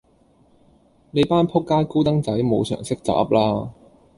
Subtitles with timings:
[1.11, 3.71] 你班仆街高登仔無常識就噏啦